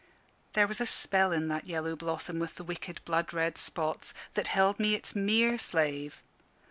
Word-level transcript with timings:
There 0.53 0.65
was 0.65 0.81
a 0.81 0.87
spell 0.87 1.31
in 1.31 1.47
that 1.49 1.67
yellow 1.67 1.95
blossom 1.95 2.39
with 2.39 2.55
the 2.55 2.63
wicked 2.63 3.05
blood 3.05 3.35
red 3.35 3.55
spots, 3.59 4.15
that 4.33 4.47
held 4.47 4.79
me 4.79 4.95
its 4.95 5.15
mere 5.15 5.59
slave. 5.59 6.23